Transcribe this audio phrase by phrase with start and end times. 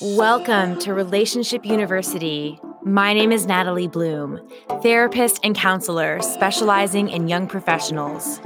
[0.00, 2.60] Welcome to Relationship University.
[2.84, 4.38] My name is Natalie Bloom,
[4.80, 8.38] therapist and counselor specializing in young professionals.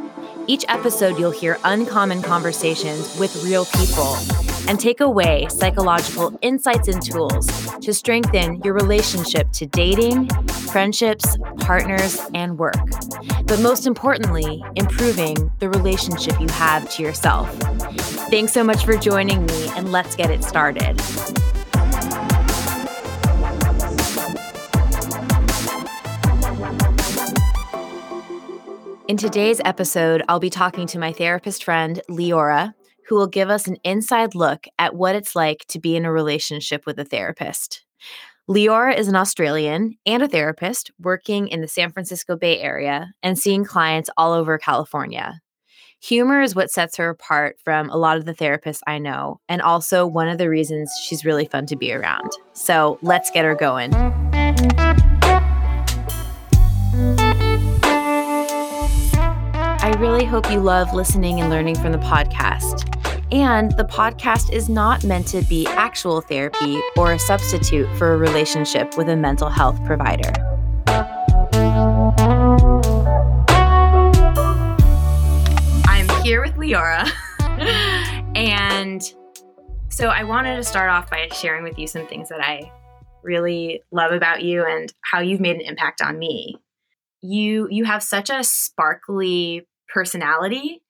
[0.47, 4.17] Each episode, you'll hear uncommon conversations with real people
[4.67, 7.47] and take away psychological insights and tools
[7.83, 10.31] to strengthen your relationship to dating,
[10.71, 12.81] friendships, partners, and work.
[13.45, 17.51] But most importantly, improving the relationship you have to yourself.
[18.33, 20.99] Thanks so much for joining me, and let's get it started.
[29.07, 32.73] In today's episode, I'll be talking to my therapist friend, Leora,
[33.07, 36.11] who will give us an inside look at what it's like to be in a
[36.11, 37.85] relationship with a therapist.
[38.49, 43.39] Leora is an Australian and a therapist working in the San Francisco Bay Area and
[43.39, 45.43] seeing clients all over California.
[46.05, 49.63] Humor is what sets her apart from a lot of the therapists I know, and
[49.63, 52.29] also one of the reasons she's really fun to be around.
[52.55, 53.95] So let's get her going.
[59.55, 62.89] I really hope you love listening and learning from the podcast.
[63.31, 68.17] And the podcast is not meant to be actual therapy or a substitute for a
[68.17, 70.33] relationship with a mental health provider.
[76.23, 77.11] Here with Leora.
[78.37, 79.03] and
[79.89, 82.71] so I wanted to start off by sharing with you some things that I
[83.25, 86.59] really love about you and how you've made an impact on me.
[87.23, 90.83] You you have such a sparkly personality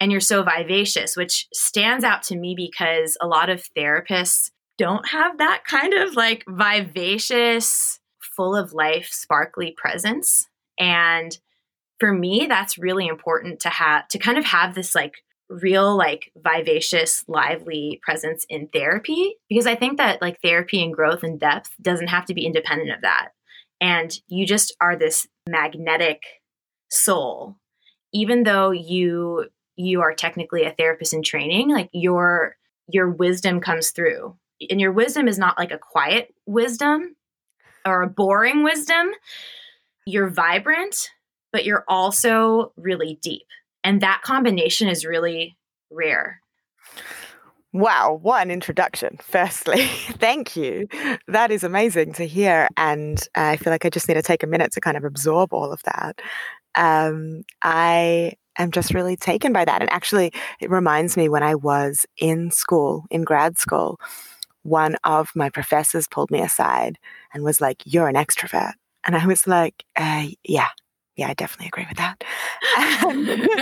[0.00, 5.08] and you're so vivacious, which stands out to me because a lot of therapists don't
[5.10, 10.48] have that kind of like vivacious, full of life, sparkly presence.
[10.80, 11.38] And
[12.00, 15.14] for me, that's really important to have to kind of have this like
[15.48, 21.22] real, like vivacious, lively presence in therapy because I think that like therapy and growth
[21.22, 23.28] and depth doesn't have to be independent of that.
[23.80, 26.22] And you just are this magnetic
[26.90, 27.56] soul
[28.12, 29.46] even though you
[29.76, 32.56] you are technically a therapist in training, like your
[32.88, 34.36] your wisdom comes through.
[34.68, 37.16] And your wisdom is not like a quiet wisdom
[37.86, 39.10] or a boring wisdom.
[40.06, 41.10] You're vibrant,
[41.52, 43.46] but you're also really deep.
[43.82, 45.56] And that combination is really
[45.90, 46.40] rare.
[47.72, 49.18] Wow, what an introduction.
[49.22, 50.88] Firstly, thank you.
[51.28, 52.68] That is amazing to hear.
[52.76, 55.54] And I feel like I just need to take a minute to kind of absorb
[55.54, 56.20] all of that.
[56.74, 59.80] Um, I am just really taken by that.
[59.80, 64.00] And actually, it reminds me when I was in school, in grad school,
[64.62, 66.98] one of my professors pulled me aside
[67.32, 68.72] and was like, You're an extrovert.
[69.04, 70.68] And I was like, uh, Yeah,
[71.20, 72.24] yeah, I definitely agree with that.
[73.06, 73.36] and they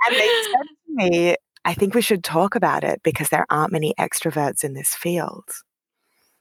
[0.00, 1.36] said to me,
[1.66, 5.44] I think we should talk about it because there aren't many extroverts in this field.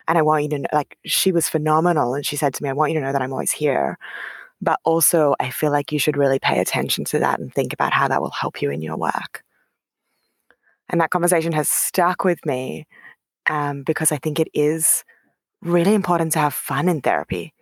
[0.07, 2.13] And I want you to know, like, she was phenomenal.
[2.13, 3.97] And she said to me, I want you to know that I'm always here.
[4.61, 7.91] But also, I feel like you should really pay attention to that and think about
[7.91, 9.43] how that will help you in your work.
[10.87, 12.87] And that conversation has stuck with me
[13.49, 15.03] um, because I think it is
[15.61, 17.53] really important to have fun in therapy.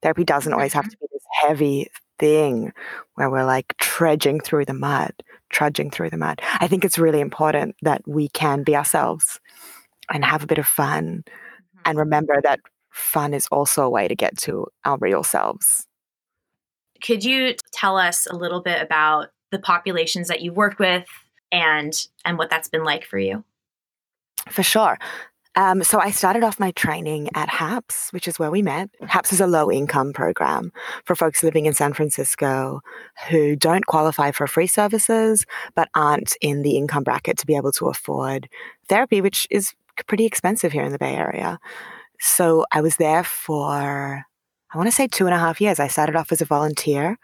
[0.00, 0.90] Therapy doesn't always have mm-hmm.
[0.92, 1.88] to be this heavy
[2.18, 2.72] thing
[3.14, 5.12] where we're like trudging through the mud,
[5.50, 6.40] trudging through the mud.
[6.60, 9.40] I think it's really important that we can be ourselves
[10.10, 11.78] and have a bit of fun mm-hmm.
[11.84, 12.60] and remember that
[12.90, 15.86] fun is also a way to get to our real selves.
[17.04, 21.06] Could you tell us a little bit about the populations that you've worked with
[21.52, 23.44] and and what that's been like for you?
[24.50, 24.98] For sure.
[25.56, 28.90] Um, so I started off my training at HAPS, which is where we met.
[29.08, 30.70] HAPS is a low income program
[31.04, 32.82] for folks living in San Francisco
[33.30, 37.72] who don't qualify for free services, but aren't in the income bracket to be able
[37.72, 38.48] to afford
[38.88, 39.72] therapy, which is
[40.06, 41.58] pretty expensive here in the Bay Area.
[42.20, 44.24] So I was there for
[44.72, 45.80] I want to say two and a half years.
[45.80, 47.18] I started off as a volunteer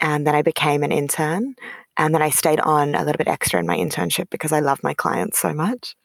[0.00, 1.54] and then I became an intern.
[1.98, 4.82] And then I stayed on a little bit extra in my internship because I love
[4.82, 5.96] my clients so much.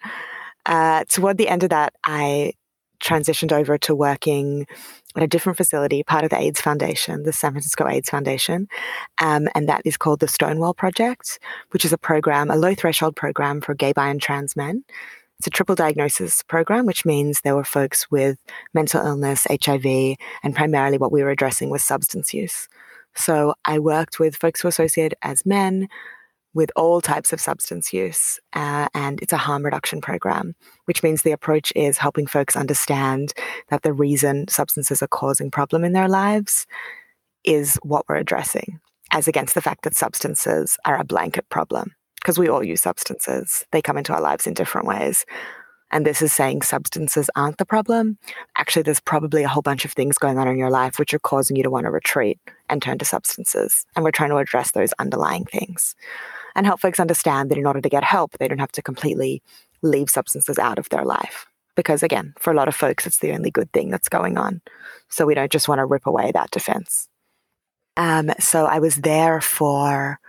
[0.65, 2.53] Uh, toward the end of that, I
[3.01, 4.67] transitioned over to working
[5.15, 8.67] at a different facility, part of the AIDS Foundation, the San Francisco AIDS Foundation.
[9.19, 11.39] Um, and that is called the Stonewall Project,
[11.71, 14.83] which is a program, a low threshold program for gay, bi, and trans men
[15.41, 18.37] it's a triple diagnosis program, which means there were folks with
[18.75, 22.69] mental illness, HIV, and primarily what we were addressing was substance use.
[23.15, 25.87] So I worked with folks who associated as men
[26.53, 30.55] with all types of substance use, uh, and it's a harm reduction program,
[30.85, 33.33] which means the approach is helping folks understand
[33.69, 36.67] that the reason substances are causing problem in their lives
[37.43, 38.79] is what we're addressing,
[39.11, 43.65] as against the fact that substances are a blanket problem because we all use substances.
[43.71, 45.25] They come into our lives in different ways.
[45.93, 48.17] And this is saying substances aren't the problem.
[48.57, 51.19] Actually, there's probably a whole bunch of things going on in your life which are
[51.19, 52.39] causing you to want to retreat
[52.69, 53.85] and turn to substances.
[53.95, 55.95] And we're trying to address those underlying things
[56.55, 59.41] and help folks understand that in order to get help, they don't have to completely
[59.81, 61.47] leave substances out of their life.
[61.75, 64.61] Because again, for a lot of folks, it's the only good thing that's going on.
[65.09, 67.07] So we don't just want to rip away that defense.
[67.97, 70.19] Um, so I was there for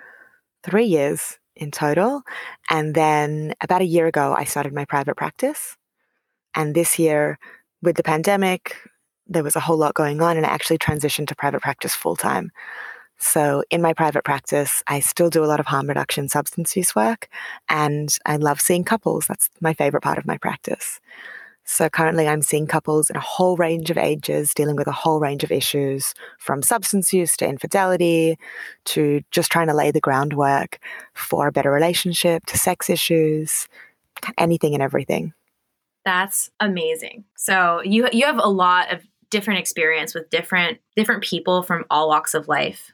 [0.64, 2.22] three years in total.
[2.70, 5.76] And then about a year ago, I started my private practice.
[6.54, 7.38] And this year,
[7.82, 8.76] with the pandemic,
[9.26, 12.16] there was a whole lot going on, and I actually transitioned to private practice full
[12.16, 12.50] time.
[13.22, 16.94] So, in my private practice, I still do a lot of harm reduction substance use
[16.96, 17.28] work,
[17.68, 19.28] and I love seeing couples.
[19.28, 20.98] That's my favorite part of my practice.
[21.64, 25.20] So currently, I'm seeing couples in a whole range of ages dealing with a whole
[25.20, 28.36] range of issues from substance use to infidelity
[28.86, 30.80] to just trying to lay the groundwork
[31.14, 33.68] for a better relationship to sex issues,
[34.36, 35.32] anything and everything.
[36.04, 37.22] That's amazing.
[37.36, 42.08] So you you have a lot of different experience with different different people from all
[42.08, 42.92] walks of life.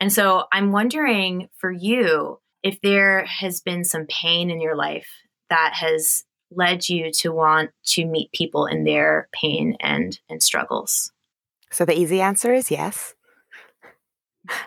[0.00, 5.08] And so I'm wondering for you if there has been some pain in your life
[5.48, 11.12] that has led you to want to meet people in their pain and and struggles?
[11.70, 13.14] So the easy answer is yes.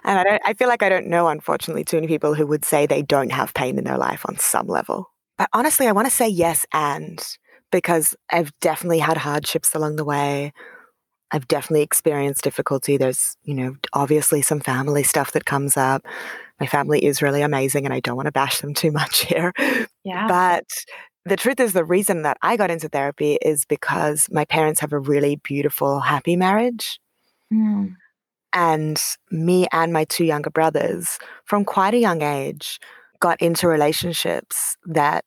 [0.03, 2.65] And I don't I feel like I don't know unfortunately too many people who would
[2.65, 5.09] say they don't have pain in their life on some level.
[5.37, 7.21] But honestly, I want to say yes and
[7.71, 10.53] because I've definitely had hardships along the way.
[11.33, 12.95] I've definitely experienced difficulty.
[12.95, 16.05] There's, you know, obviously some family stuff that comes up.
[16.59, 19.51] My family is really amazing and I don't want to bash them too much here.
[20.03, 20.27] Yeah.
[20.27, 20.65] But
[21.25, 24.93] the truth is, the reason that I got into therapy is because my parents have
[24.93, 26.99] a really beautiful, happy marriage.
[27.51, 27.95] Mm.
[28.53, 29.01] And
[29.31, 32.79] me and my two younger brothers, from quite a young age,
[33.19, 35.25] got into relationships that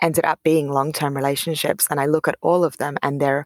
[0.00, 1.88] ended up being long term relationships.
[1.90, 3.44] And I look at all of them and they're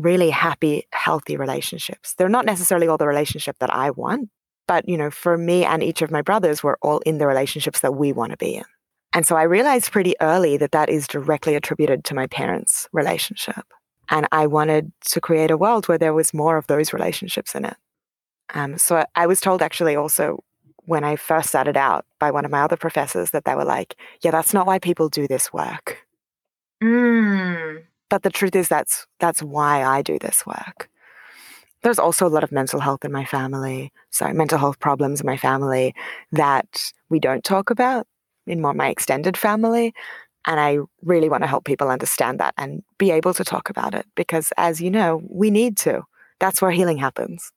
[0.00, 2.14] really happy, healthy relationships.
[2.14, 4.30] They're not necessarily all the relationship that I want,
[4.66, 7.80] but you know, for me and each of my brothers, we're all in the relationships
[7.80, 8.64] that we want to be in.
[9.12, 13.64] And so I realized pretty early that that is directly attributed to my parents' relationship.
[14.08, 17.64] And I wanted to create a world where there was more of those relationships in
[17.64, 17.76] it.
[18.54, 20.42] Um, so I was told actually also
[20.84, 23.96] when I first started out by one of my other professors that they were like,
[24.22, 25.98] yeah, that's not why people do this work.
[26.82, 27.84] Mm.
[28.10, 30.90] But the truth is that's that's why I do this work.
[31.82, 35.26] There's also a lot of mental health in my family, sorry, mental health problems in
[35.26, 35.94] my family
[36.32, 38.06] that we don't talk about
[38.46, 39.94] in more my extended family.
[40.46, 43.94] And I really want to help people understand that and be able to talk about
[43.94, 46.02] it because, as you know, we need to.
[46.38, 47.52] That's where healing happens.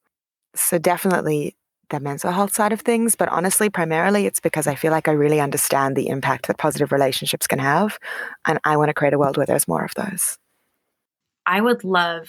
[0.55, 1.55] So, definitely
[1.89, 3.15] the mental health side of things.
[3.15, 6.91] But honestly, primarily, it's because I feel like I really understand the impact that positive
[6.91, 7.97] relationships can have.
[8.47, 10.37] And I want to create a world where there's more of those.
[11.45, 12.27] I would love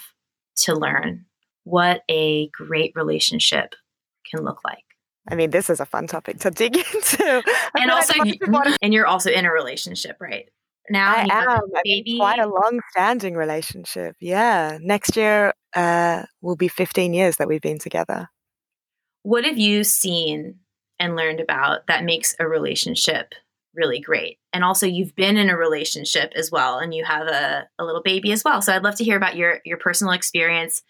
[0.56, 1.26] to learn
[1.64, 3.74] what a great relationship
[4.30, 4.84] can look like.
[5.28, 7.42] I mean, this is a fun topic to dig into.
[7.74, 8.34] and also, you,
[8.82, 10.48] and you're also in a relationship, right?
[10.90, 11.60] Now I am.
[11.82, 12.18] Baby.
[12.18, 14.16] quite a long-standing relationship.
[14.20, 18.28] Yeah, next year uh, will be 15 years that we've been together.
[19.22, 20.56] What have you seen
[20.98, 23.34] and learned about that makes a relationship
[23.74, 24.38] really great?
[24.52, 28.02] And also, you've been in a relationship as well, and you have a, a little
[28.02, 28.62] baby as well.
[28.62, 30.82] So, I'd love to hear about your your personal experience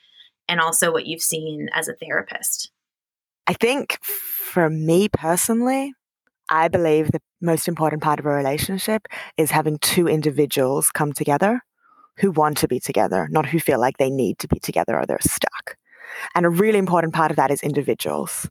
[0.48, 2.70] and also what you've seen as a therapist.
[3.46, 5.92] I think for me personally,
[6.50, 11.60] I believe the most important part of a relationship is having two individuals come together
[12.18, 15.06] who want to be together, not who feel like they need to be together or
[15.06, 15.76] they're stuck.
[16.34, 18.48] And a really important part of that is individuals.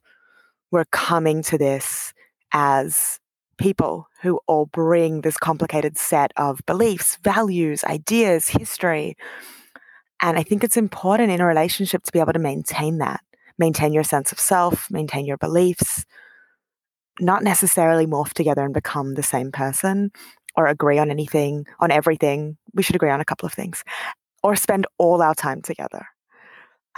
[0.70, 2.12] We're coming to this
[2.52, 3.20] as
[3.56, 9.16] people who all bring this complicated set of beliefs, values, ideas, history.
[10.20, 13.20] And I think it's important in a relationship to be able to maintain that
[13.58, 16.04] maintain your sense of self, maintain your beliefs,
[17.20, 20.10] not necessarily morph together and become the same person
[20.56, 22.56] or agree on anything, on everything.
[22.74, 23.84] We should agree on a couple of things
[24.42, 26.06] or spend all our time together.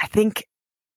[0.01, 0.47] I think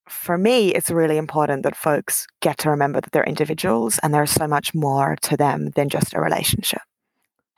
[0.10, 4.32] for me, it's really important that folks get to remember that they're individuals and there's
[4.32, 6.82] so much more to them than just a relationship.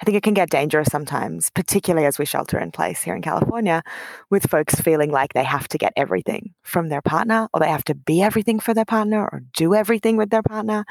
[0.01, 3.21] I think it can get dangerous sometimes, particularly as we shelter in place here in
[3.21, 3.83] California,
[4.31, 7.83] with folks feeling like they have to get everything from their partner or they have
[7.85, 10.85] to be everything for their partner or do everything with their partner.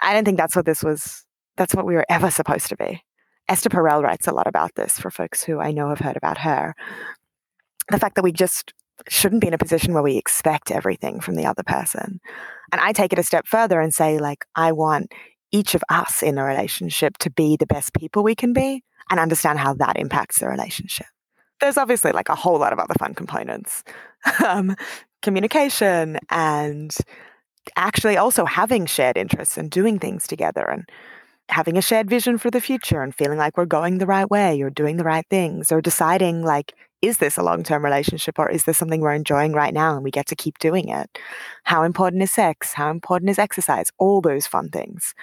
[0.00, 1.24] I don't think that's what this was,
[1.56, 3.02] that's what we were ever supposed to be.
[3.48, 6.38] Esther Perel writes a lot about this for folks who I know have heard about
[6.38, 6.74] her.
[7.90, 8.74] The fact that we just
[9.08, 12.20] shouldn't be in a position where we expect everything from the other person.
[12.72, 15.12] And I take it a step further and say, like, I want
[15.50, 18.82] each of us in a relationship to be the best people we can be.
[19.10, 21.06] and understand how that impacts the relationship.
[21.60, 23.82] There's obviously like a whole lot of other fun components
[24.44, 24.76] um,
[25.22, 26.94] communication and
[27.76, 30.88] actually also having shared interests and doing things together and
[31.48, 34.60] having a shared vision for the future and feeling like we're going the right way
[34.60, 38.64] or doing the right things or deciding like is this a long-term relationship or is
[38.64, 41.18] this something we're enjoying right now and we get to keep doing it
[41.64, 45.14] how important is sex how important is exercise all those fun things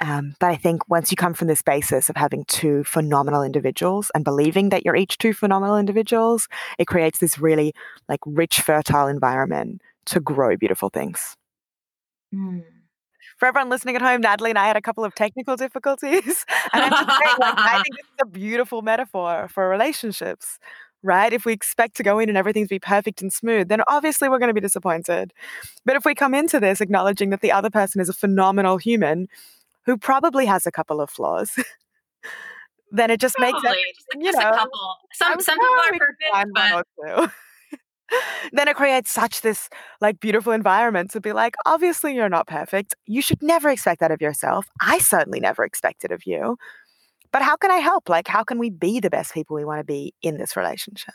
[0.00, 4.10] um, but I think once you come from this basis of having two phenomenal individuals
[4.14, 7.72] and believing that you're each two phenomenal individuals, it creates this really
[8.08, 11.36] like rich, fertile environment to grow beautiful things.
[12.34, 12.64] Mm.
[13.38, 16.44] For everyone listening at home, Natalie and I had a couple of technical difficulties.
[16.72, 20.58] and I'm saying, like, I think this is a beautiful metaphor for relationships,
[21.02, 21.32] right?
[21.32, 24.28] If we expect to go in and everything to be perfect and smooth, then obviously
[24.28, 25.32] we're going to be disappointed.
[25.84, 29.28] But if we come into this acknowledging that the other person is a phenomenal human,
[29.86, 31.52] who probably has a couple of flaws,
[32.90, 33.62] then it just probably.
[33.62, 34.96] makes it, just, you just know, a couple.
[35.12, 36.12] Some some people are
[36.42, 37.30] perfect, but
[38.52, 39.68] then it creates such this
[40.00, 42.94] like beautiful environment to be like, obviously you're not perfect.
[43.06, 44.66] You should never expect that of yourself.
[44.80, 46.56] I certainly never expected of you.
[47.36, 48.08] But how can I help?
[48.08, 51.12] Like, how can we be the best people we want to be in this relationship?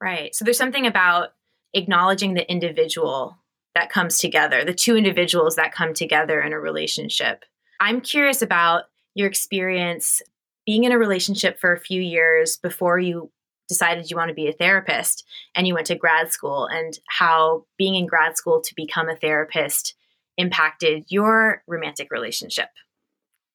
[0.00, 0.34] Right.
[0.34, 1.34] So there's something about
[1.74, 3.36] acknowledging the individual
[3.74, 7.44] that comes together, the two individuals that come together in a relationship.
[7.80, 10.22] I'm curious about your experience
[10.64, 13.30] being in a relationship for a few years before you
[13.68, 15.22] decided you want to be a therapist
[15.54, 19.16] and you went to grad school and how being in grad school to become a
[19.16, 19.96] therapist
[20.38, 22.70] impacted your romantic relationship.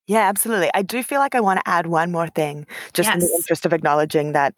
[0.07, 0.69] Yeah, absolutely.
[0.73, 3.13] I do feel like I want to add one more thing just yes.
[3.15, 4.57] in the interest of acknowledging that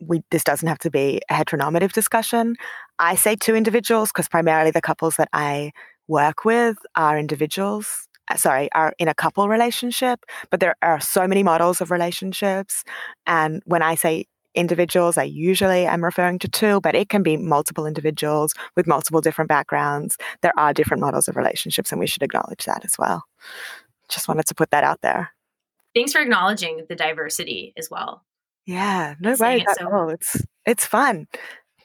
[0.00, 2.56] we this doesn't have to be a heteronormative discussion.
[2.98, 5.72] I say two individuals because primarily the couples that I
[6.08, 11.26] work with are individuals uh, sorry, are in a couple relationship, but there are so
[11.26, 12.84] many models of relationships.
[13.26, 17.36] And when I say individuals, I usually am referring to two, but it can be
[17.36, 20.16] multiple individuals with multiple different backgrounds.
[20.42, 23.24] There are different models of relationships, and we should acknowledge that as well.
[24.10, 25.30] Just wanted to put that out there.
[25.94, 28.24] Thanks for acknowledging the diversity as well.
[28.66, 30.08] Yeah, no worries at so- all.
[30.10, 30.36] It's
[30.66, 31.26] it's fun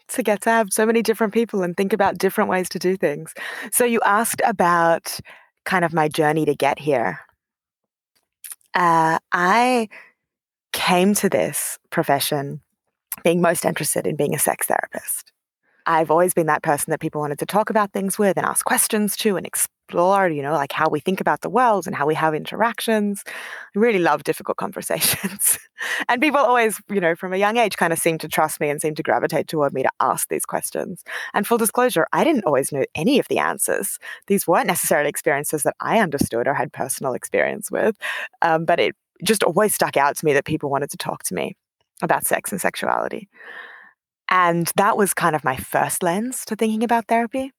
[0.09, 2.95] to get to have so many different people and think about different ways to do
[2.95, 3.33] things.
[3.71, 5.19] So you asked about
[5.65, 7.19] kind of my journey to get here.
[8.75, 9.89] Uh, I
[10.73, 12.61] came to this profession
[13.23, 15.31] being most interested in being a sex therapist.
[15.87, 18.65] I've always been that person that people wanted to talk about things with and ask
[18.65, 22.07] questions to and explore, you know, like how we think about the world and how
[22.07, 23.23] we have interactions.
[23.27, 23.31] I
[23.79, 25.59] really love difficult conversations.
[26.09, 28.69] and people always, you know, from a young age kind of seem to trust me
[28.69, 31.03] and seem to gravitate toward me to ask these questions.
[31.33, 33.99] And full disclosure, I didn't always know any of the answers.
[34.27, 37.95] These weren't necessarily experiences that I understood or had personal experience with,
[38.41, 41.33] um, but it just always stuck out to me that people wanted to talk to
[41.33, 41.55] me
[42.01, 43.29] about sex and sexuality.
[44.29, 47.51] And that was kind of my first lens to thinking about therapy.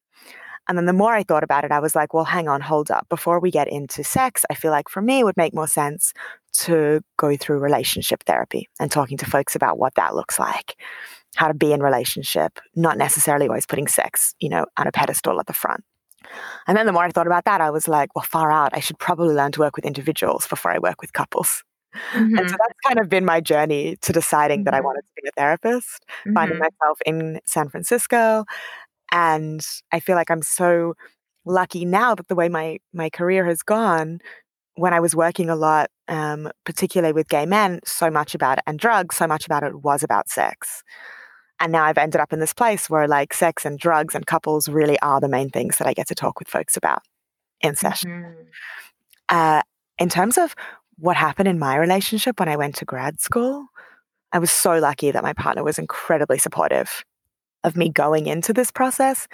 [0.67, 2.91] And then the more I thought about it, I was like, well, hang on, hold
[2.91, 3.07] up.
[3.09, 6.13] Before we get into sex, I feel like for me, it would make more sense
[6.53, 10.75] to go through relationship therapy and talking to folks about what that looks like,
[11.35, 15.39] how to be in relationship, not necessarily always putting sex, you know, on a pedestal
[15.39, 15.83] at the front.
[16.67, 18.75] And then the more I thought about that, I was like, well, far out.
[18.75, 21.63] I should probably learn to work with individuals before I work with couples.
[22.13, 22.37] Mm-hmm.
[22.37, 24.65] And so that's kind of been my journey to deciding mm-hmm.
[24.65, 24.85] that I mm-hmm.
[24.85, 26.33] wanted to be a therapist, mm-hmm.
[26.33, 28.45] finding myself in San Francisco.
[29.11, 30.95] And I feel like I'm so
[31.45, 34.19] lucky now that the way my my career has gone,
[34.75, 38.63] when I was working a lot, um, particularly with gay men, so much about it
[38.67, 40.83] and drugs, so much about it was about sex.
[41.59, 44.69] And now I've ended up in this place where like sex and drugs and couples
[44.69, 47.01] really are the main things that I get to talk with folks about
[47.61, 48.11] in session.
[48.11, 48.41] Mm-hmm.
[49.29, 49.61] Uh,
[49.97, 50.55] in terms of
[50.99, 53.67] what happened in my relationship when I went to grad school,
[54.31, 57.03] I was so lucky that my partner was incredibly supportive
[57.63, 59.27] of me going into this process.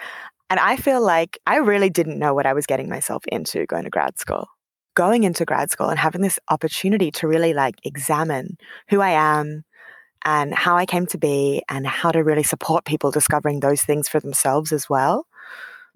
[0.50, 3.84] And I feel like I really didn't know what I was getting myself into going
[3.84, 4.46] to grad school.
[4.94, 8.56] Going into grad school and having this opportunity to really like examine
[8.88, 9.64] who I am
[10.24, 14.08] and how I came to be and how to really support people discovering those things
[14.08, 15.26] for themselves as well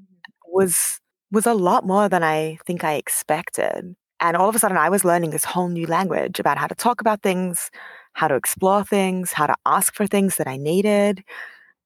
[0.01, 0.53] mm-hmm.
[0.53, 3.95] was was a lot more than I think I expected.
[4.21, 6.75] And all of a sudden, I was learning this whole new language about how to
[6.75, 7.71] talk about things,
[8.15, 11.23] how to explore things, how to ask for things that I needed.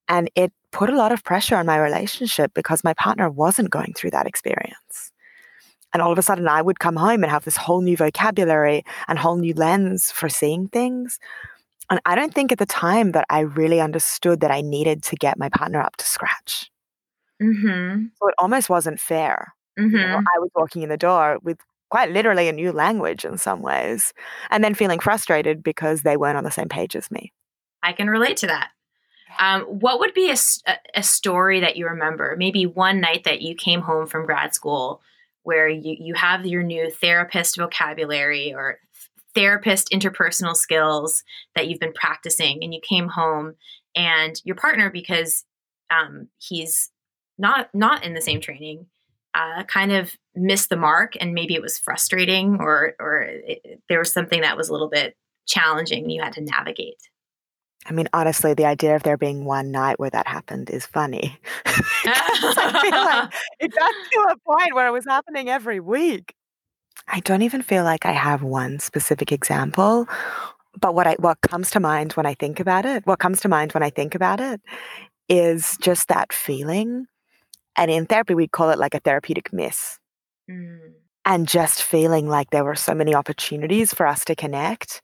[0.09, 3.93] And it put a lot of pressure on my relationship because my partner wasn't going
[3.95, 5.13] through that experience.
[5.93, 8.83] And all of a sudden, I would come home and have this whole new vocabulary
[9.09, 11.19] and whole new lens for seeing things.
[11.91, 15.17] And I don't think at the time that I really understood that I needed to
[15.17, 16.71] get my partner up to scratch.
[17.43, 18.07] Mm-hmm.
[18.19, 19.53] So it almost wasn't fair.
[19.79, 19.97] Mm-hmm.
[19.97, 20.29] You know, mm-hmm.
[20.35, 21.59] I was walking in the door with
[21.93, 24.15] quite literally a new language in some ways,
[24.51, 27.35] and then feeling frustrated because they weren't on the same page as me.
[27.83, 28.71] I can relate to that.
[29.39, 30.37] Um, what would be a,
[30.95, 32.35] a story that you remember?
[32.39, 35.03] Maybe one night that you came home from grad school
[35.43, 38.79] where you, you have your new therapist vocabulary or
[39.35, 41.23] therapist interpersonal skills
[41.55, 43.57] that you've been practicing and you came home
[43.95, 45.45] and your partner because
[45.91, 46.91] um, he's
[47.37, 48.87] not not in the same training
[49.35, 53.99] uh, kind of missed the mark and maybe it was frustrating or or it, there
[53.99, 55.15] was something that was a little bit
[55.47, 56.97] challenging you had to navigate
[57.87, 61.37] I mean, honestly, the idea of there being one night where that happened is funny.
[61.67, 66.35] I feel like it got to a point where it was happening every week.
[67.09, 70.07] I don't even feel like I have one specific example,
[70.79, 73.49] but what I what comes to mind when I think about it, what comes to
[73.49, 74.61] mind when I think about it
[75.29, 77.07] is just that feeling.
[77.75, 79.99] And in therapy we call it like a therapeutic miss.
[80.51, 80.93] Mm.
[81.25, 85.01] And just feeling like there were so many opportunities for us to connect.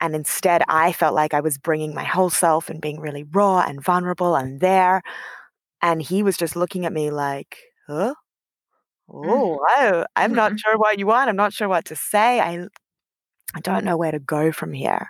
[0.00, 3.60] And instead, I felt like I was bringing my whole self and being really raw
[3.60, 5.02] and vulnerable and there.
[5.80, 7.56] And he was just looking at me like,
[7.86, 8.14] huh?
[9.08, 10.56] Oh, I, I'm not mm-hmm.
[10.64, 11.30] sure what you want.
[11.30, 12.40] I'm not sure what to say.
[12.40, 12.66] I,
[13.54, 15.08] I don't know where to go from here.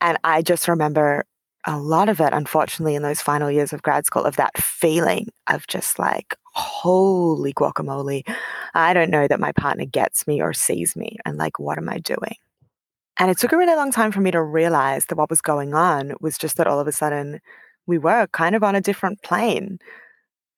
[0.00, 1.24] And I just remember
[1.66, 5.28] a lot of it, unfortunately, in those final years of grad school, of that feeling
[5.48, 8.22] of just like, holy guacamole,
[8.74, 11.18] I don't know that my partner gets me or sees me.
[11.24, 12.36] And like, what am I doing?
[13.18, 15.74] And it took a really long time for me to realize that what was going
[15.74, 17.40] on was just that all of a sudden
[17.86, 19.78] we were kind of on a different plane.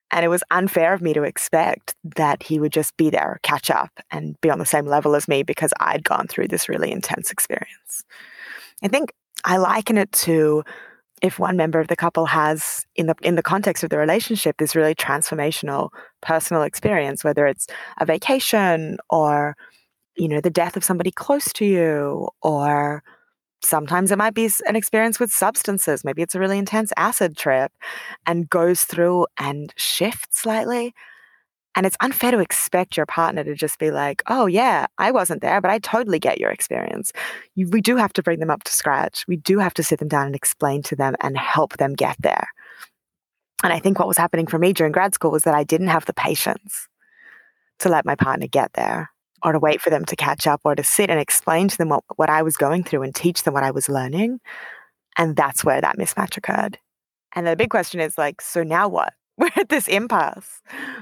[0.09, 3.69] And it was unfair of me to expect that he would just be there, catch
[3.69, 6.91] up, and be on the same level as me because I'd gone through this really
[6.91, 8.05] intense experience.
[8.81, 9.11] I think
[9.43, 10.63] I liken it to
[11.21, 14.57] if one member of the couple has in the in the context of the relationship
[14.57, 15.89] this really transformational
[16.21, 17.67] personal experience whether it's
[17.99, 19.55] a vacation or
[20.15, 23.03] you know the death of somebody close to you or
[23.63, 26.03] sometimes it might be an experience with substances.
[26.03, 27.71] Maybe it's a really intense acid trip
[28.25, 30.93] and goes through and shifts slightly.
[31.77, 35.43] And it's unfair to expect your partner to just be like, oh, yeah, I wasn't
[35.43, 37.13] there, but I totally get your experience.
[37.53, 39.23] You, we do have to bring them up to scratch.
[39.27, 42.15] We do have to sit them down and explain to them and help them get
[42.19, 42.47] there.
[43.63, 45.89] And I think what was happening for me during grad school was that I didn't
[45.89, 46.87] have the patience
[47.77, 49.11] to let my partner get there
[49.43, 51.89] or to wait for them to catch up or to sit and explain to them
[51.89, 54.39] what, what I was going through and teach them what I was learning.
[55.15, 56.79] And that's where that mismatch occurred.
[57.35, 59.13] And the big question is like, so now what?
[59.39, 60.61] We're at this impasse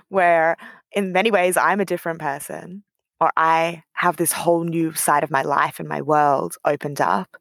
[0.10, 0.58] where,
[0.92, 2.84] in many ways, I'm a different person,
[3.22, 7.38] or I have this whole new side of my life and my world opened up.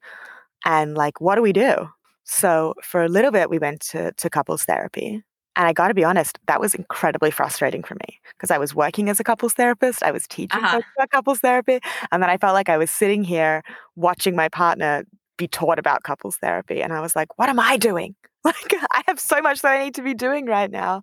[0.64, 1.88] And like, what do we do?
[2.22, 5.22] So, for a little bit, we went to, to couples therapy.
[5.56, 8.74] And I got to be honest, that was incredibly frustrating for me because I was
[8.74, 10.02] working as a couples therapist.
[10.02, 11.06] I was teaching uh-huh.
[11.12, 11.80] couples therapy.
[12.10, 13.62] And then I felt like I was sitting here
[13.94, 15.04] watching my partner
[15.36, 16.82] be taught about couples therapy.
[16.82, 18.14] And I was like, what am I doing?
[18.46, 21.02] Like, I have so much that I need to be doing right now.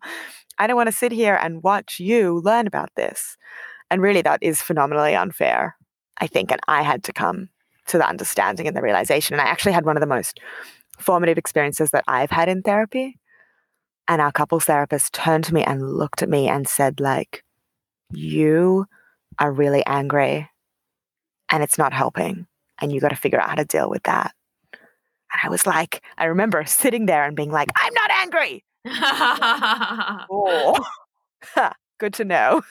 [0.59, 3.35] I don't want to sit here and watch you learn about this.
[3.89, 5.75] And really, that is phenomenally unfair,
[6.19, 6.51] I think.
[6.51, 7.49] And I had to come
[7.87, 9.33] to the understanding and the realization.
[9.33, 10.39] And I actually had one of the most
[10.99, 13.19] formative experiences that I've had in therapy
[14.07, 17.43] and our couples therapist turned to me and looked at me and said, like,
[18.11, 18.85] you
[19.39, 20.49] are really angry
[21.49, 22.47] and it's not helping.
[22.81, 24.33] And you got to figure out how to deal with that.
[24.73, 28.63] And I was like, I remember sitting there and being like, I'm not angry.
[30.29, 30.83] oh,
[31.99, 32.63] good to know.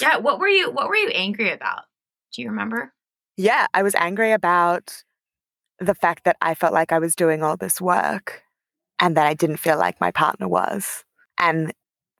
[0.00, 0.16] yeah.
[0.18, 1.82] What were you, what were you angry about?
[2.32, 2.92] Do you remember?
[3.36, 3.66] Yeah.
[3.74, 5.02] I was angry about
[5.78, 8.42] the fact that I felt like I was doing all this work
[9.00, 11.04] and that I didn't feel like my partner was.
[11.38, 11.72] And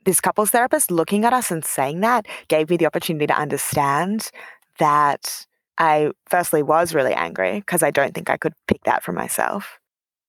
[0.04, 4.30] this couples therapist looking at us and saying that gave me the opportunity to understand
[4.78, 5.46] that
[5.80, 9.78] I firstly was really angry because I don't think I could pick that for myself.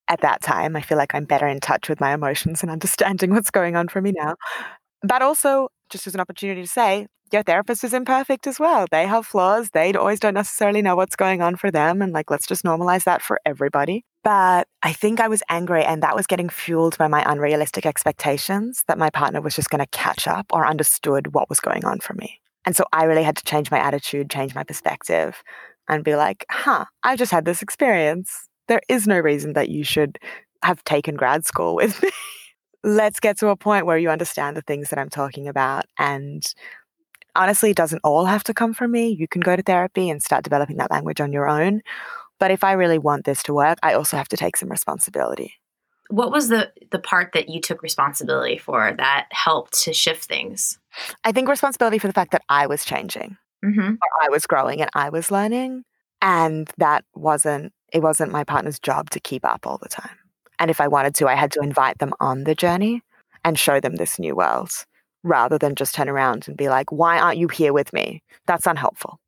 [0.07, 3.31] At that time, I feel like I'm better in touch with my emotions and understanding
[3.35, 4.35] what's going on for me now.
[5.03, 8.87] But also, just as an opportunity to say, your therapist is imperfect as well.
[8.91, 9.69] They have flaws.
[9.71, 12.01] They always don't necessarily know what's going on for them.
[12.01, 14.05] And like, let's just normalize that for everybody.
[14.23, 18.83] But I think I was angry, and that was getting fueled by my unrealistic expectations
[18.87, 21.99] that my partner was just going to catch up or understood what was going on
[21.99, 22.40] for me.
[22.65, 25.43] And so I really had to change my attitude, change my perspective,
[25.87, 28.47] and be like, huh, I just had this experience.
[28.67, 30.19] There is no reason that you should
[30.63, 32.09] have taken grad school with me.
[32.83, 35.85] Let's get to a point where you understand the things that I'm talking about.
[35.99, 36.43] And
[37.35, 39.09] honestly, it doesn't all have to come from me.
[39.09, 41.81] You can go to therapy and start developing that language on your own.
[42.39, 45.55] But if I really want this to work, I also have to take some responsibility.
[46.09, 50.77] What was the the part that you took responsibility for that helped to shift things?
[51.23, 53.37] I think responsibility for the fact that I was changing.
[53.63, 53.95] Mm-hmm.
[54.21, 55.83] I was growing and I was learning.
[56.21, 60.17] And that wasn't, it wasn't my partner's job to keep up all the time.
[60.59, 63.01] And if I wanted to, I had to invite them on the journey
[63.43, 64.71] and show them this new world
[65.23, 68.21] rather than just turn around and be like, why aren't you here with me?
[68.45, 69.19] That's unhelpful.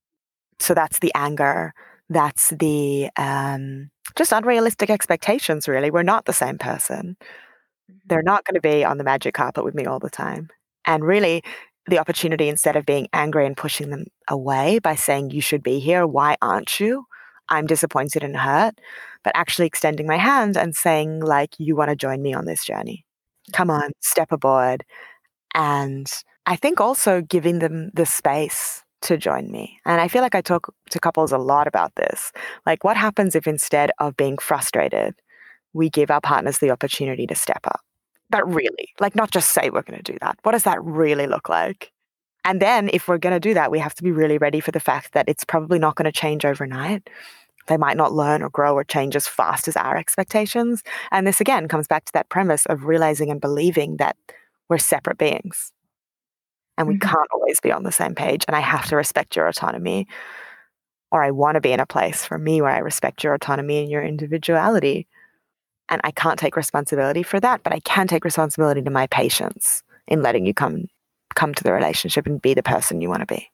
[0.59, 1.73] So that's the anger.
[2.09, 5.89] That's the um, just unrealistic expectations, really.
[5.89, 7.17] We're not the same person.
[8.05, 10.49] They're not going to be on the magic carpet with me all the time.
[10.85, 11.43] And really,
[11.87, 15.79] the opportunity instead of being angry and pushing them away by saying, You should be
[15.79, 17.05] here, why aren't you?
[17.49, 18.79] I'm disappointed and hurt,
[19.23, 22.63] but actually extending my hand and saying, like, you want to join me on this
[22.63, 23.05] journey.
[23.51, 24.83] Come on, step aboard.
[25.53, 26.07] And
[26.45, 29.79] I think also giving them the space to join me.
[29.85, 32.31] And I feel like I talk to couples a lot about this.
[32.65, 35.15] Like, what happens if instead of being frustrated,
[35.73, 37.81] we give our partners the opportunity to step up?
[38.33, 40.37] But really, like, not just say we're going to do that.
[40.43, 41.91] What does that really look like?
[42.43, 44.71] And then, if we're going to do that, we have to be really ready for
[44.71, 47.09] the fact that it's probably not going to change overnight.
[47.67, 50.83] They might not learn or grow or change as fast as our expectations.
[51.11, 54.17] And this again comes back to that premise of realizing and believing that
[54.67, 55.71] we're separate beings
[56.77, 57.09] and we mm-hmm.
[57.09, 58.43] can't always be on the same page.
[58.47, 60.07] And I have to respect your autonomy,
[61.11, 63.79] or I want to be in a place for me where I respect your autonomy
[63.81, 65.07] and your individuality.
[65.93, 69.83] And I can't take responsibility for that, but I can take responsibility to my patience
[70.07, 70.87] in letting you come
[71.35, 73.47] come to the relationship and be the person you want to be.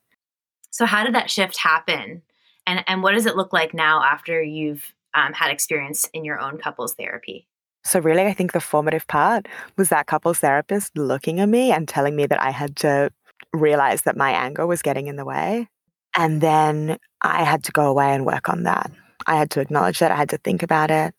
[0.72, 2.22] So, how did that shift happen,
[2.66, 6.40] and and what does it look like now after you've um, had experience in your
[6.40, 7.46] own couples therapy?
[7.84, 11.90] So, really, I think the formative part was that couples therapist looking at me and
[11.90, 13.12] telling me that I had to
[13.52, 15.68] realize that my anger was getting in the way.
[16.16, 18.90] And then I had to go away and work on that.
[19.28, 20.12] I had to acknowledge that.
[20.12, 21.14] I had to think about it.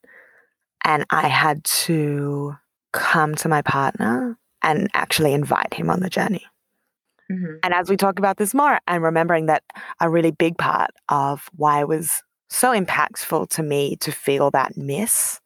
[0.84, 2.56] And I had to
[2.92, 6.44] come to my partner and actually invite him on the journey.
[7.30, 7.56] Mm-hmm.
[7.62, 9.62] And as we talk about this more, I'm remembering that
[10.00, 14.76] a really big part of why it was so impactful to me to feel that
[14.76, 15.40] miss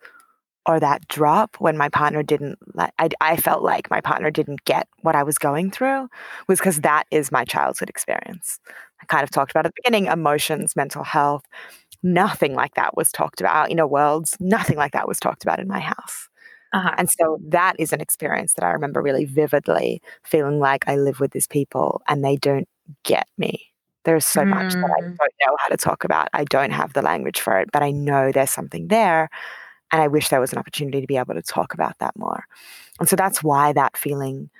[0.66, 4.88] or that drop when my partner didn't I, I felt like my partner didn't get
[5.03, 6.09] what i was going through
[6.49, 8.59] was because that is my childhood experience
[9.03, 11.44] i kind of talked about at the beginning emotions mental health
[12.05, 15.59] nothing like that was talked about in a worlds nothing like that was talked about
[15.59, 16.29] in my house
[16.73, 16.95] uh-huh.
[16.99, 21.21] and so that is an experience that i remember really vividly feeling like i live
[21.21, 22.69] with these people and they don't
[23.03, 23.73] get me
[24.05, 24.51] there's so mm.
[24.51, 25.17] much that i mm.
[25.17, 27.90] don't know how to talk about i don't have the language for it but i
[27.90, 29.29] know there's something there
[29.93, 32.47] and I wish there was an opportunity to be able to talk about that more.
[32.99, 34.51] And so that's why that feeling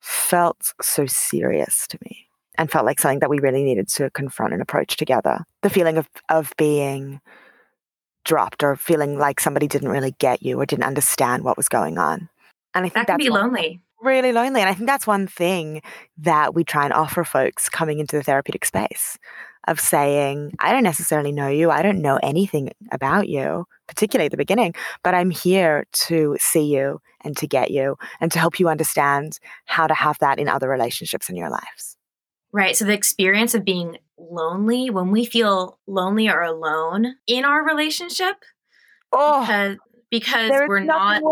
[0.00, 2.25] felt so serious to me
[2.58, 5.44] and felt like something that we really needed to confront and approach together.
[5.62, 7.20] The feeling of, of being
[8.24, 11.98] dropped or feeling like somebody didn't really get you or didn't understand what was going
[11.98, 12.28] on.
[12.74, 13.80] And I think that can be lonely.
[14.02, 14.60] Really lonely.
[14.60, 15.80] And I think that's one thing
[16.18, 19.16] that we try and offer folks coming into the therapeutic space
[19.66, 21.70] of saying, I don't necessarily know you.
[21.70, 26.74] I don't know anything about you, particularly at the beginning, but I'm here to see
[26.74, 30.48] you and to get you and to help you understand how to have that in
[30.48, 31.95] other relationships in your lives.
[32.56, 32.74] Right.
[32.74, 38.36] So the experience of being lonely, when we feel lonely or alone in our relationship,
[39.12, 39.76] oh, because,
[40.10, 41.22] because we're not.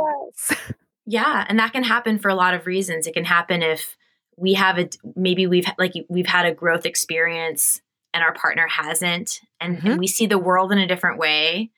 [1.07, 1.47] yeah.
[1.49, 3.07] And that can happen for a lot of reasons.
[3.07, 3.97] It can happen if
[4.37, 7.81] we have a maybe we've like we've had a growth experience
[8.13, 9.87] and our partner hasn't and, mm-hmm.
[9.93, 11.71] and, we see the world in a different way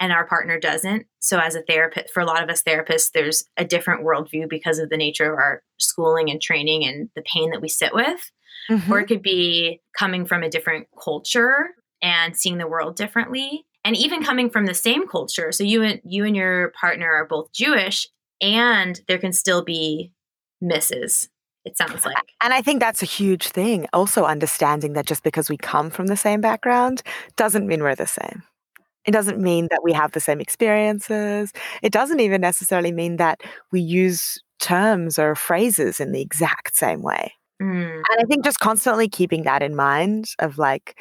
[0.00, 3.44] and our partner doesn't so as a therapist for a lot of us therapists there's
[3.56, 7.50] a different worldview because of the nature of our schooling and training and the pain
[7.50, 8.30] that we sit with
[8.70, 8.92] mm-hmm.
[8.92, 11.70] or it could be coming from a different culture
[12.02, 16.00] and seeing the world differently and even coming from the same culture so you and
[16.04, 18.08] you and your partner are both jewish
[18.40, 20.12] and there can still be
[20.60, 21.28] misses
[21.66, 22.14] it sounds like.
[22.40, 23.88] And I think that's a huge thing.
[23.92, 27.02] Also, understanding that just because we come from the same background
[27.36, 28.44] doesn't mean we're the same.
[29.04, 31.52] It doesn't mean that we have the same experiences.
[31.82, 33.40] It doesn't even necessarily mean that
[33.72, 37.32] we use terms or phrases in the exact same way.
[37.62, 37.96] Mm.
[37.96, 40.98] And I think just constantly keeping that in mind of like,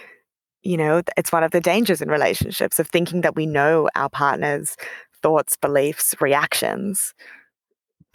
[0.64, 4.10] you know, it's one of the dangers in relationships of thinking that we know our
[4.10, 4.78] partner's
[5.22, 7.14] thoughts, beliefs, reactions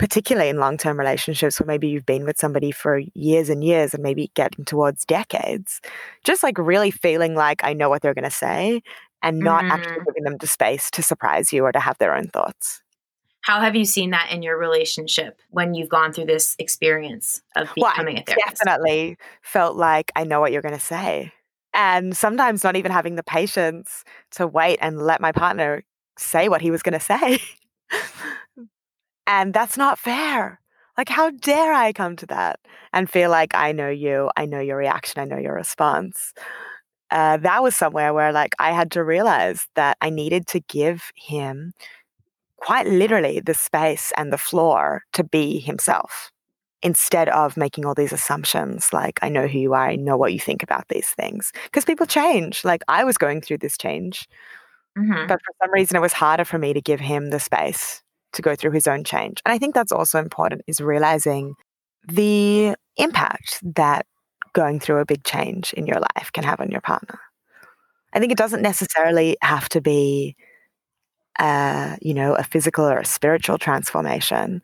[0.00, 3.92] particularly in long term relationships where maybe you've been with somebody for years and years
[3.92, 5.78] and maybe getting towards decades,
[6.24, 8.80] just like really feeling like I know what they're going to say
[9.22, 9.70] and not mm.
[9.70, 12.80] actually giving them the space to surprise you or to have their own thoughts.
[13.42, 17.68] How have you seen that in your relationship when you've gone through this experience of
[17.74, 18.62] becoming well, a therapist?
[18.64, 21.32] Definitely felt like I know what you're going to say.
[21.72, 25.84] And sometimes not even having the patience to wait and let my partner
[26.18, 27.38] say what he was going to say.
[29.26, 30.60] And that's not fair.
[30.98, 32.58] Like, how dare I come to that
[32.92, 36.34] and feel like I know you, I know your reaction, I know your response.
[37.10, 41.12] Uh, that was somewhere where, like, I had to realize that I needed to give
[41.14, 41.72] him
[42.60, 46.30] quite literally the space and the floor to be himself
[46.82, 50.32] instead of making all these assumptions like, I know who you are, I know what
[50.32, 51.52] you think about these things.
[51.64, 52.64] Because people change.
[52.64, 54.26] Like, I was going through this change,
[54.98, 55.28] Mhm.
[55.28, 58.42] but for some reason, it was harder for me to give him the space to
[58.42, 59.42] go through his own change.
[59.44, 61.54] And I think that's also important is realizing
[62.08, 64.06] the impact that
[64.54, 67.18] going through a big change in your life can have on your partner.
[68.12, 70.36] I think it doesn't necessarily have to be,
[71.40, 74.62] uh, you know, a physical or a spiritual transformation.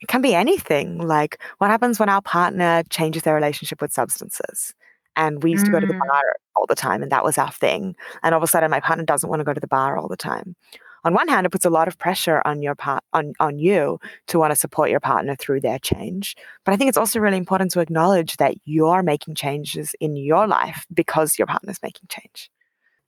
[0.00, 0.98] It can be anything.
[0.98, 4.74] Like what happens when our partner changes their relationship with substances?
[5.16, 5.98] And we used to go to the Mm.
[6.08, 6.22] bar
[6.56, 7.96] all the time, and that was our thing.
[8.22, 10.08] And all of a sudden, my partner doesn't want to go to the bar all
[10.08, 10.56] the time.
[11.04, 13.98] On one hand, it puts a lot of pressure on your part on on you
[14.28, 16.36] to want to support your partner through their change.
[16.64, 20.46] But I think it's also really important to acknowledge that you're making changes in your
[20.46, 22.50] life because your partner's making change.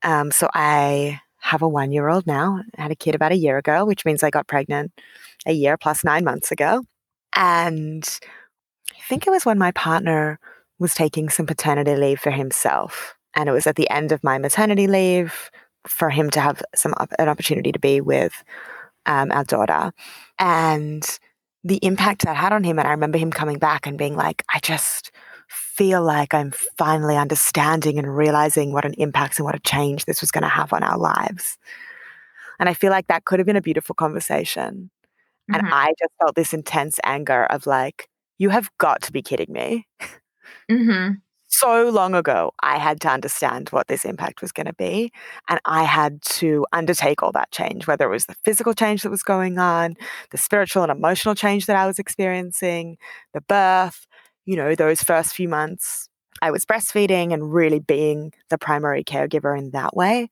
[0.02, 2.62] Um, so I have a one year old now.
[2.78, 4.92] I had a kid about a year ago, which means I got pregnant
[5.44, 6.82] a year plus nine months ago.
[7.36, 8.02] And
[8.90, 10.38] I think it was when my partner
[10.78, 13.14] was taking some paternity leave for himself.
[13.34, 15.50] And it was at the end of my maternity leave
[15.86, 18.42] for him to have some an opportunity to be with
[19.04, 19.92] um, our daughter.
[20.38, 21.06] And
[21.62, 22.78] the impact that had on him.
[22.78, 25.10] And I remember him coming back and being like, I just
[25.48, 30.20] feel like I'm finally understanding and realizing what an impact and what a change this
[30.20, 31.58] was going to have on our lives.
[32.58, 34.90] And I feel like that could have been a beautiful conversation.
[35.52, 35.72] And Mhm.
[35.72, 39.86] I just felt this intense anger of like, you have got to be kidding me.
[40.70, 41.20] Mhm.
[41.48, 45.12] So long ago, I had to understand what this impact was going to be.
[45.48, 49.10] And I had to undertake all that change, whether it was the physical change that
[49.10, 49.94] was going on,
[50.30, 52.98] the spiritual and emotional change that I was experiencing,
[53.34, 54.06] the birth,
[54.44, 56.08] you know, those first few months.
[56.42, 60.30] I was breastfeeding and really being the primary caregiver in that way.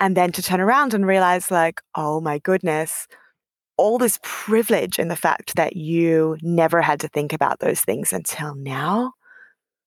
[0.00, 3.06] And then to turn around and realize, like, oh my goodness,
[3.76, 8.12] all this privilege in the fact that you never had to think about those things
[8.12, 9.12] until now.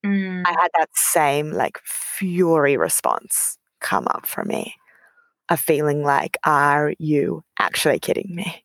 [0.06, 0.44] Mm.
[0.46, 4.76] I had that same like fury response come up for me
[5.50, 8.64] of feeling like, are you actually kidding me?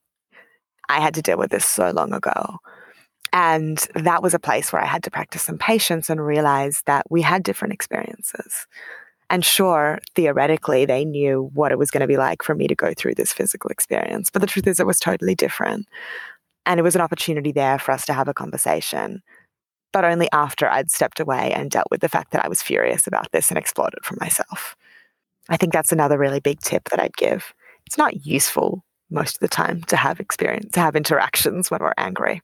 [0.89, 2.59] I had to deal with this so long ago.
[3.33, 7.09] And that was a place where I had to practice some patience and realize that
[7.11, 8.66] we had different experiences.
[9.29, 12.75] And sure, theoretically, they knew what it was going to be like for me to
[12.75, 14.29] go through this physical experience.
[14.29, 15.87] But the truth is, it was totally different.
[16.66, 19.23] And it was an opportunity there for us to have a conversation,
[19.93, 23.07] but only after I'd stepped away and dealt with the fact that I was furious
[23.07, 24.77] about this and explored it for myself.
[25.49, 27.55] I think that's another really big tip that I'd give.
[27.87, 31.95] It's not useful most of the time to have experience, to have interactions when we're
[31.97, 32.43] angry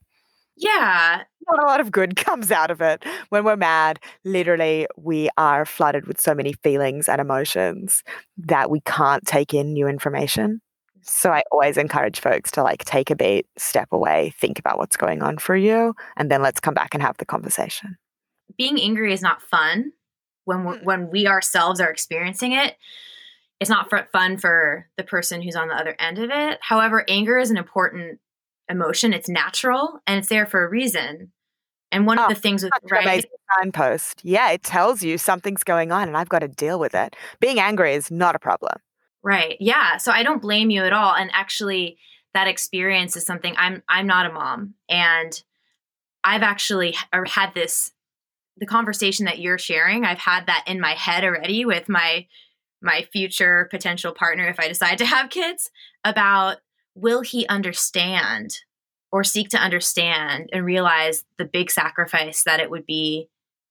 [0.57, 1.23] Yeah.
[1.49, 3.05] not a lot of good comes out of it.
[3.29, 8.03] When we're mad, literally, we are flooded with so many feelings and emotions
[8.39, 10.61] that we can't take in new information.
[11.03, 14.97] So I always encourage folks to like take a beat, step away, think about what's
[14.97, 17.97] going on for you, and then let's come back and have the conversation.
[18.59, 19.93] Being angry is not fun
[20.47, 20.85] when we Mm.
[20.85, 22.77] when we ourselves are experiencing it.
[23.61, 26.59] It's not fun for the person who's on the other end of it.
[26.61, 28.19] However, anger is an important
[28.69, 29.13] emotion.
[29.13, 31.33] It's natural and it's there for a reason.
[31.93, 33.25] And one Oh, of the things with right,
[33.57, 34.21] signpost.
[34.25, 37.15] Yeah, it tells you something's going on and I've got to deal with it.
[37.41, 38.73] Being angry is not a problem.
[39.23, 39.57] Right.
[39.61, 39.97] Yeah.
[39.97, 41.15] So I don't blame you at all.
[41.15, 41.99] And actually,
[42.35, 45.43] that experience is something I'm I'm not a mom, and
[46.23, 46.95] I've actually
[47.27, 47.93] had this
[48.59, 50.05] the conversation that you're sharing.
[50.05, 52.27] I've had that in my head already with my
[52.83, 55.71] my future potential partner if I decide to have kids
[56.05, 56.59] about
[56.97, 58.59] will he understand
[59.13, 63.29] or seek to understand and realize the big sacrifice that it would be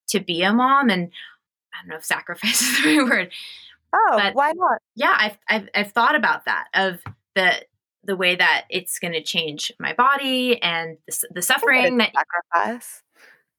[0.09, 1.11] to be a mom and
[1.73, 3.31] I don't know if sacrifice is the right word,
[3.93, 4.79] Oh, But- why not?
[4.95, 6.99] yeah I've, I've i've thought about that of
[7.35, 7.65] the
[8.03, 13.01] the way that it's going to change my body and the, the suffering that sacrifice.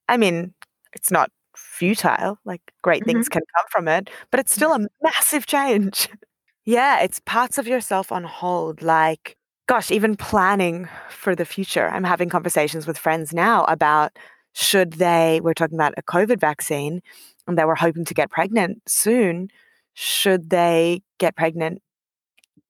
[0.08, 0.54] I mean,
[0.92, 2.38] it's not futile.
[2.44, 3.10] Like great Mm-hmm.
[3.10, 6.08] things can come from it, but it's still a massive change.
[6.64, 8.82] yeah, it's parts of yourself on hold.
[8.82, 9.35] Like,
[9.66, 11.88] gosh, even planning for the future.
[11.88, 14.16] I'm having conversations with friends now about
[14.52, 17.02] should they, we're talking about a COVID vaccine
[17.46, 19.48] and they were hoping to get pregnant soon.
[19.94, 21.82] Should they get pregnant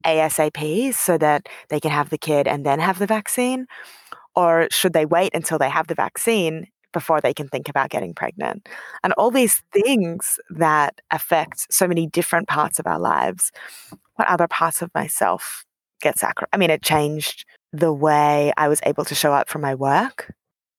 [0.05, 3.67] ASAP so that they can have the kid and then have the vaccine?
[4.35, 8.15] Or should they wait until they have the vaccine before they can think about getting
[8.15, 8.69] pregnant?
[9.05, 13.53] And all these things that affect so many different parts of our lives.
[14.15, 15.66] What other parts of myself
[16.01, 16.51] get sacrificed?
[16.53, 20.33] I mean, it changed the way I was able to show up for my work.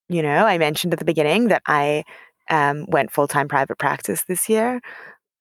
[0.10, 2.04] You know, I mentioned at the beginning that I
[2.50, 4.82] um, went full time private practice this year,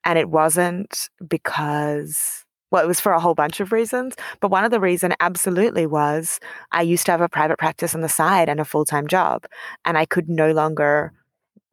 [0.04, 4.64] and it wasn't because well, it was for a whole bunch of reasons, but one
[4.64, 6.40] of the reason absolutely was
[6.72, 9.46] I used to have a private practice on the side and a full time job,
[9.84, 11.12] and I could no longer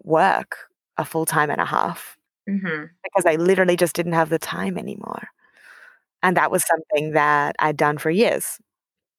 [0.03, 0.57] work
[0.97, 2.17] a full time and a half
[2.49, 2.85] Mm-hmm.
[3.03, 5.29] because I literally just didn't have the time anymore.
[6.23, 8.57] And that was something that I'd done for years.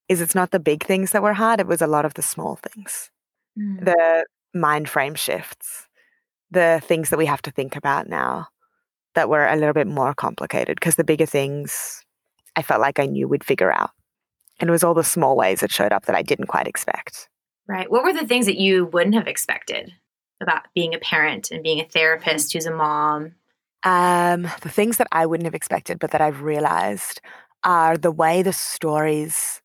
[0.09, 2.21] Is it's not the big things that were hard, it was a lot of the
[2.21, 3.09] small things.
[3.57, 3.85] Mm.
[3.85, 5.87] The mind frame shifts,
[6.51, 8.47] the things that we have to think about now
[9.13, 12.03] that were a little bit more complicated because the bigger things
[12.55, 13.91] I felt like I knew we'd figure out.
[14.59, 17.29] And it was all the small ways that showed up that I didn't quite expect.
[17.67, 17.89] Right.
[17.89, 19.91] What were the things that you wouldn't have expected
[20.41, 23.33] about being a parent and being a therapist who's a mom?
[23.85, 27.21] Um, the things that I wouldn't have expected, but that I've realized
[27.63, 29.61] are the way the stories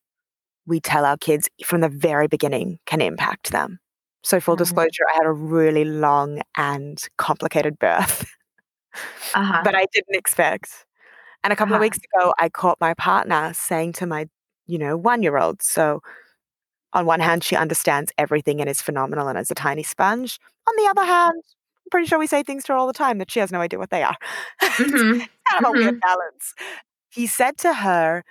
[0.67, 3.79] we tell our kids from the very beginning can impact them.
[4.23, 4.57] So, full Mhm.
[4.57, 8.25] disclosure, I had a really long and complicated birth
[9.33, 9.65] Uh-huh.
[9.65, 10.85] that I didn't expect.
[11.43, 11.81] And a couple of Uh-huh.
[11.81, 14.27] weeks ago, I caught my partner saying to my,
[14.67, 16.01] you know, one year old, so
[16.93, 20.39] on one hand, she understands everything and is phenomenal and is a tiny sponge.
[20.67, 21.60] On the other hand, I'm
[21.91, 23.79] pretty sure we say things to her all the time that she has no idea
[23.79, 24.17] what they are.
[24.63, 25.27] Mhm.
[25.49, 26.53] kind of a weird balance.
[27.11, 28.23] He said to her,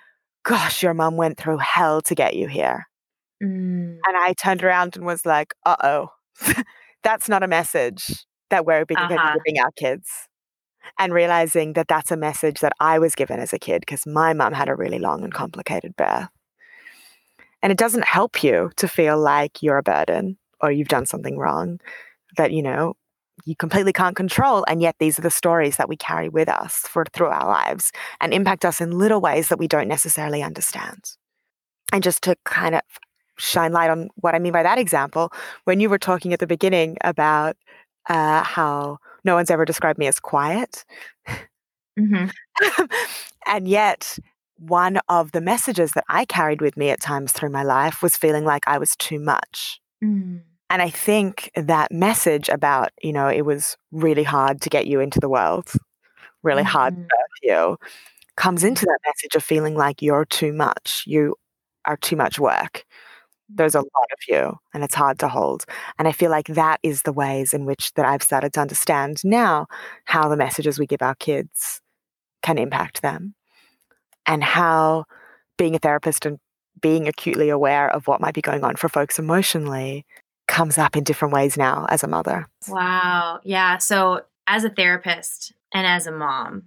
[0.44, 2.86] Gosh, your mom went through hell to get you here.
[3.42, 3.98] Mm.
[4.06, 6.08] And I turned around and was like, Uh oh,
[7.04, 9.38] that's not a message that we're being Uh-huh.
[9.44, 10.08] giving our kids.
[10.98, 14.32] And realizing that that's a message that I was given as a kid because my
[14.34, 16.28] mom had a really long and complicated birth.
[17.62, 21.36] And it doesn't help you to feel like you're a burden or you've done something
[21.38, 21.80] wrong
[22.36, 22.94] that, you know,
[23.44, 24.64] you completely can't control.
[24.68, 27.92] And yet these are the stories that we carry with us for through our lives
[28.20, 31.04] and impact us in little ways that we don't necessarily understand.
[31.92, 32.82] And just to kind of
[33.38, 35.32] shine light on what I mean by that example,
[35.64, 37.56] when you were talking at the beginning about
[38.08, 40.84] uh, how no one's ever described me as quiet,
[41.98, 42.30] Mhm.
[43.46, 44.18] and yet
[44.58, 48.16] one of the messages that I carried with me at times through my life was
[48.16, 49.80] feeling like I was too much.
[50.02, 50.42] Mm.
[50.70, 55.00] And I think that message about, you know, it was really hard to get you
[55.00, 55.70] into the world,
[56.42, 57.08] really hard to Mhm.
[57.08, 57.78] birth you,
[58.36, 61.04] comes into that message of feeling like you're too much.
[61.06, 61.36] You
[61.86, 62.84] are too much work.
[63.48, 65.64] There's a lot of you and it's hard to hold.
[65.98, 69.24] And I feel like that is the ways in which that I've started to understand
[69.24, 69.66] now
[70.06, 71.80] how the messages we give our kids
[72.42, 73.34] can impact them
[74.26, 75.04] and how
[75.58, 76.38] being a therapist and
[76.80, 80.04] being acutely aware of what might be going on for folks emotionally
[80.50, 82.46] comes up in different ways now as a mother.
[82.68, 83.40] Wow.
[83.44, 83.78] Yeah.
[83.78, 86.64] So, as a therapist and as a mom,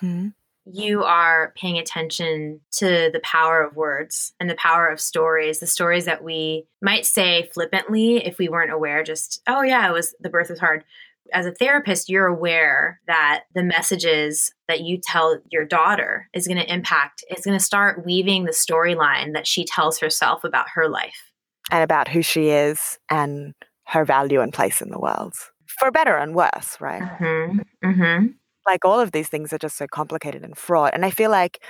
[0.00, 0.28] Hmm.
[0.64, 5.66] you are paying attention to the power of words and the power of stories, the
[5.66, 10.14] stories that we might say flippantly if we weren't aware, just, oh, yeah, it was
[10.20, 10.84] the birth was hard.
[11.32, 16.58] As a therapist, you're aware that the messages that you tell your daughter is going
[16.58, 20.88] to impact, it's going to start weaving the storyline that she tells herself about her
[20.88, 21.31] life.
[21.70, 23.54] And about who she is and
[23.86, 25.34] her value and place in the world,
[25.78, 27.02] for better and worse, right?
[27.02, 27.60] Mm-hmm.
[27.88, 28.26] Mm-hmm.
[28.66, 30.94] like all of these things are just so complicated and fraught.
[30.94, 31.62] And I feel like,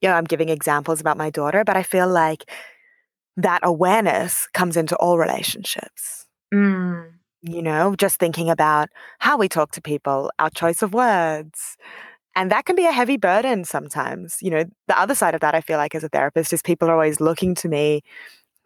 [0.00, 2.50] you know, I'm giving examples about my daughter, but I feel like
[3.36, 6.26] that awareness comes into all relationships.
[6.54, 7.12] Mm.
[7.42, 11.76] You know, just thinking about how we talk to people, our choice of words.
[12.34, 14.36] And that can be a heavy burden sometimes.
[14.40, 16.88] You know, the other side of that, I feel like as a therapist, is people
[16.88, 18.02] are always looking to me,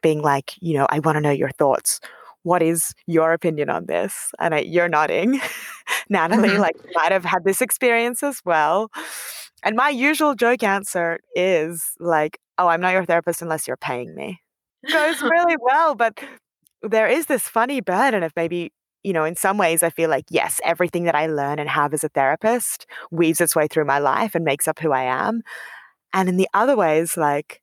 [0.02, 2.00] being like, you know, I want to know your thoughts.
[2.42, 4.32] What is your opinion on this?
[4.38, 5.40] And I, you're nodding,
[6.08, 6.58] Natalie, Mhm.
[6.58, 8.90] like you might have had this experience as well.
[9.62, 14.14] And my usual joke answer is like, oh, I'm not your therapist unless you're paying
[14.14, 14.40] me.
[14.90, 16.18] Goes really well, but
[16.82, 20.24] there is this funny burden of maybe, you know, in some ways, I feel like,
[20.30, 23.98] yes, everything that I learn and have as a therapist weaves its way through my
[23.98, 25.42] life and makes up who I am.
[26.12, 27.59] And in the other ways, like,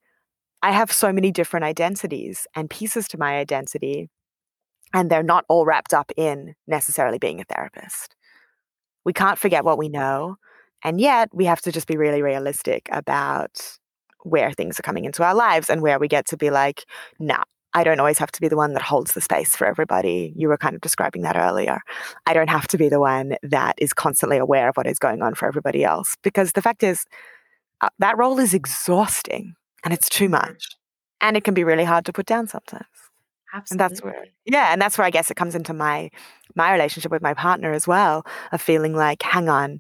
[0.62, 4.10] I have so many different identities and pieces to my identity,
[4.93, 8.15] and they're not all wrapped up in necessarily being a therapist.
[9.06, 10.38] We can't forget what we know,
[10.84, 13.78] and yet we have to just be really realistic about
[14.24, 16.86] where things are coming into our lives and where we get to be like,
[17.20, 17.43] nah,
[17.74, 20.34] I don't always have to be the one that holds the space for everybody.
[20.36, 21.80] You were kind of describing that earlier.
[22.26, 25.22] I don't have to be the one that is constantly aware of what is going
[25.22, 27.05] on for everybody else because the fact is,
[27.82, 29.53] uh, that role is exhausting
[29.84, 30.67] and it's too much.
[31.21, 32.86] And it can be really hard to put down sometimes.
[33.53, 33.78] And Absolutely.
[33.78, 36.09] that's where yeah, and that's where I guess it comes into my
[36.55, 39.80] my relationship with my partner as well, of feeling like, hang on,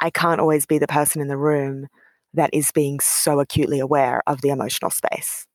[0.00, 1.88] I can't always be the person in the room
[2.34, 5.46] that is being so acutely aware of the emotional space.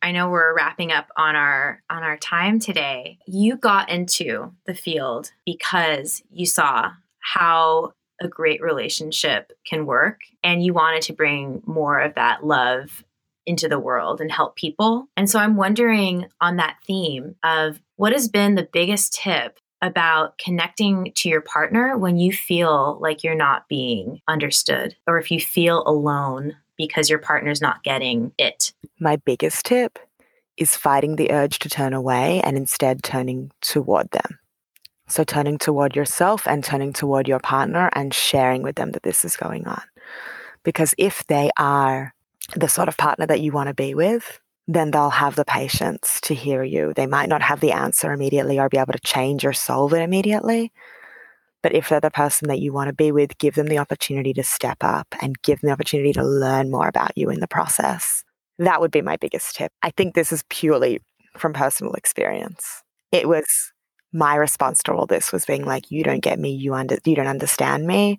[0.00, 3.18] I know we're wrapping up on our on our time today.
[3.26, 6.90] You got into the field because you saw
[7.20, 13.04] how a great relationship can work and you wanted to bring more of that love
[13.46, 15.08] into the world and help people.
[15.16, 20.38] And so I'm wondering on that theme of what has been the biggest tip about
[20.38, 25.40] connecting to your partner when you feel like you're not being understood or if you
[25.40, 28.72] feel alone because your partner's not getting it.
[29.00, 29.98] My biggest tip
[30.56, 34.38] is fighting the urge to turn away and instead turning toward them.
[35.08, 39.24] So, turning toward yourself and turning toward your partner and sharing with them that this
[39.24, 39.82] is going on.
[40.62, 42.14] Because if they are
[42.54, 46.20] the sort of partner that you want to be with, then they'll have the patience
[46.22, 46.92] to hear you.
[46.94, 50.02] They might not have the answer immediately or be able to change or solve it
[50.02, 50.72] immediately.
[51.62, 54.32] But if they're the person that you want to be with, give them the opportunity
[54.34, 57.48] to step up and give them the opportunity to learn more about you in the
[57.48, 58.24] process.
[58.58, 59.72] That would be my biggest tip.
[59.82, 61.00] I think this is purely
[61.36, 62.82] from personal experience.
[63.12, 63.72] It was
[64.12, 67.14] my response to all this was being like, you don't get me, you under you
[67.14, 68.18] don't understand me,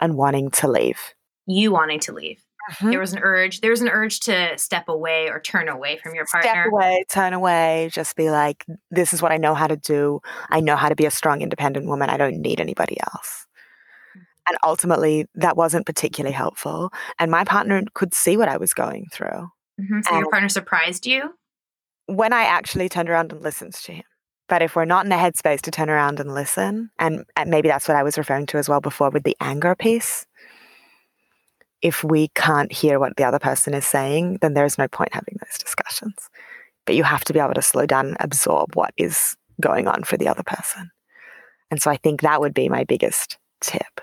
[0.00, 1.00] and wanting to leave.
[1.46, 2.40] You wanting to leave.
[2.70, 2.90] Mm-hmm.
[2.90, 3.60] There was an urge.
[3.60, 6.50] There was an urge to step away or turn away from your partner.
[6.50, 10.20] Step away, turn away, just be like, this is what I know how to do.
[10.50, 12.08] I know how to be a strong, independent woman.
[12.08, 13.46] I don't need anybody else.
[14.48, 16.92] And ultimately, that wasn't particularly helpful.
[17.18, 19.48] And my partner could see what I was going through.
[19.80, 20.00] Mm-hmm.
[20.02, 21.34] So and your partner surprised you?
[22.06, 24.04] When I actually turned around and listened to him.
[24.48, 27.88] But if we're not in the headspace to turn around and listen, and maybe that's
[27.88, 30.26] what I was referring to as well before with the anger piece,
[31.82, 35.36] if we can't hear what the other person is saying, then there's no point having
[35.40, 36.30] those discussions.
[36.86, 40.04] But you have to be able to slow down and absorb what is going on
[40.04, 40.90] for the other person.
[41.70, 44.00] And so I think that would be my biggest tip.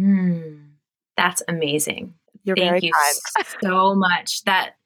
[0.00, 0.70] Mm,
[1.16, 2.14] that's amazing.
[2.44, 2.92] You're Thank you
[3.62, 4.44] so much.
[4.44, 4.76] That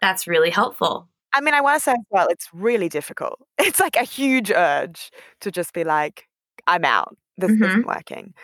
[0.00, 1.08] that's really helpful.
[1.32, 3.38] I mean, I want to say as well, it's really difficult.
[3.58, 5.10] It's like a huge urge
[5.42, 6.26] to just be like,
[6.66, 7.16] I'm out.
[7.36, 7.64] This mm-hmm.
[7.64, 8.34] isn't working.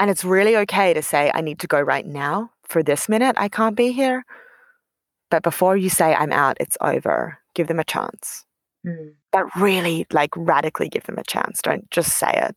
[0.00, 3.36] And it's really okay to say, I need to go right now for this minute,
[3.38, 4.24] I can't be here.
[5.30, 8.44] But before you say I'm out, it's over, give them a chance.
[8.86, 9.14] Mm.
[9.30, 11.62] But really, like, radically give them a chance.
[11.62, 12.56] Don't just say it.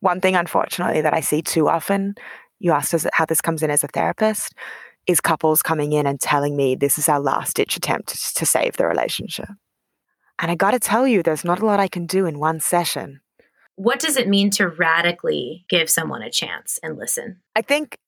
[0.00, 2.14] One thing, unfortunately, that I see too often,
[2.58, 4.54] you asked us how this comes in as a therapist,
[5.06, 8.46] is couples coming in and telling me this is our last ditch attempt to, to
[8.46, 9.48] save the relationship.
[10.38, 12.60] And I got to tell you, there's not a lot I can do in one
[12.60, 13.20] session.
[13.74, 17.40] What does it mean to radically give someone a chance and listen?
[17.56, 17.98] I think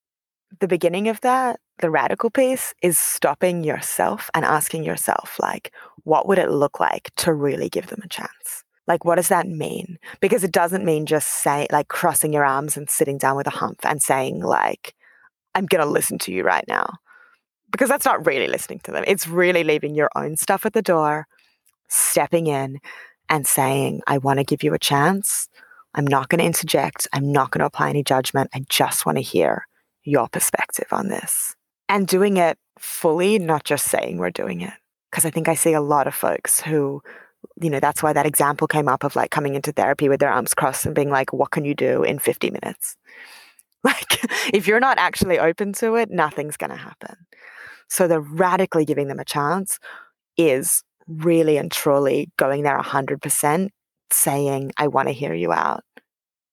[0.58, 5.72] the beginning of that, the radical piece, is stopping yourself and asking yourself, like,
[6.04, 8.64] what would it look like to really give them a chance?
[8.86, 9.98] Like, what does that mean?
[10.20, 13.50] Because it doesn't mean just say, like, crossing your arms and sitting down with a
[13.50, 14.94] hump and saying, like,
[15.54, 16.94] I'm going to listen to you right now.
[17.70, 19.04] Because that's not really listening to them.
[19.06, 21.28] It's really leaving your own stuff at the door,
[21.88, 22.80] stepping in
[23.28, 25.48] and saying, I want to give you a chance.
[25.94, 27.06] I'm not going to interject.
[27.12, 28.50] I'm not going to apply any judgment.
[28.52, 29.66] I just want to hear
[30.04, 31.54] your perspective on this
[31.88, 34.72] and doing it fully, not just saying we're doing it.
[35.10, 37.02] Because I think I see a lot of folks who,
[37.60, 40.30] you know, that's why that example came up of like coming into therapy with their
[40.30, 42.96] arms crossed and being like, what can you do in 50 minutes?
[43.82, 44.22] Like,
[44.52, 47.16] if you're not actually open to it, nothing's going to happen.
[47.88, 49.78] So, the radically giving them a chance
[50.36, 53.70] is really and truly going there 100%,
[54.12, 55.82] saying, I want to hear you out.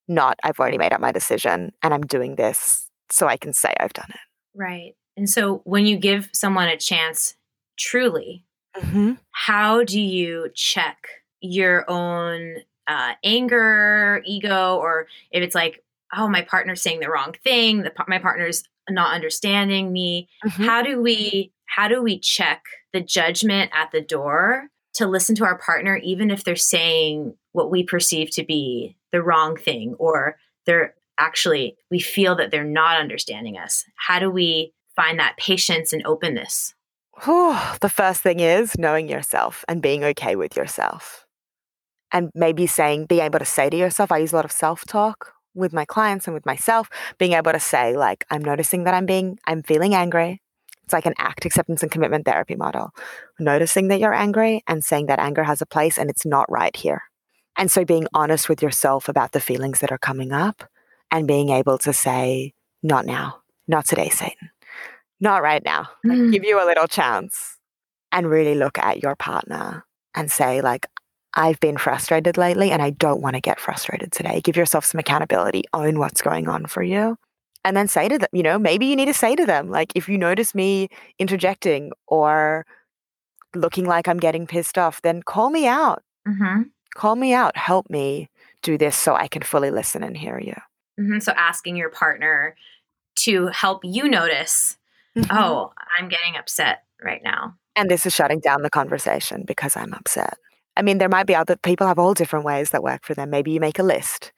[0.07, 3.73] Not, I've already made up my decision and I'm doing this so I can say
[3.79, 4.19] I've done it.
[4.55, 4.95] Right.
[5.15, 7.35] And so when you give someone a chance
[7.77, 8.43] truly,
[8.75, 9.13] mm-hmm.
[9.31, 10.97] how do you check
[11.41, 15.83] your own uh, anger, ego, or if it's like,
[16.15, 20.29] oh, my partner's saying the wrong thing, the, my partner's not understanding me.
[20.45, 20.63] Mm-hmm.
[20.63, 25.43] How do we how do we check the judgment at the door to listen to
[25.43, 30.37] our partner, even if they're saying what we perceive to be the wrong thing or
[30.65, 33.83] they're actually we feel that they're not understanding us.
[33.95, 36.73] How do we find that patience and openness?
[37.25, 41.25] The first thing is knowing yourself and being okay with yourself.
[42.11, 45.33] And maybe saying being able to say to yourself i use a lot of self-talk
[45.55, 46.89] with my clients and with myself.
[47.17, 50.41] Being able to say like i'm noticing that i'm being i'm feeling angry.
[50.83, 52.91] It's like an act acceptance and commitment therapy model.
[53.39, 56.75] Noticing that you're angry and saying that anger has a place and it's not right
[56.75, 57.01] here.
[57.57, 60.63] And so being honest with yourself about the feelings that are coming up
[61.11, 62.53] and being able to say,
[62.83, 64.49] not now, not today, Satan,
[65.19, 65.89] not right now.
[66.05, 66.31] Mm.
[66.31, 67.57] give you a little chance
[68.11, 69.85] and really look at your partner
[70.15, 70.85] and say, like,
[71.33, 74.41] I've been frustrated lately and I don't want to get frustrated today.
[74.41, 77.17] Give yourself some accountability, own what's going on for you.
[77.63, 79.91] And then say to them, you know, maybe you need to say to them, like,
[79.93, 80.87] if you notice me
[81.19, 82.65] interjecting or
[83.53, 86.01] looking like I'm getting pissed off, then call me out.
[86.27, 86.63] Mm-hmm.
[86.95, 87.55] Call me out.
[87.57, 88.29] Help me
[88.63, 90.55] do this so I can fully listen and hear you.
[90.99, 91.19] Mm-hmm.
[91.19, 92.55] So asking your partner
[93.17, 94.77] to help you notice,
[95.15, 95.27] Mhm.
[95.31, 97.55] oh, I'm getting upset right now.
[97.75, 100.37] And this is shutting down the conversation because I'm upset.
[100.75, 103.29] I mean, there might be other people have all different ways that work for them.
[103.29, 104.31] Maybe you make a list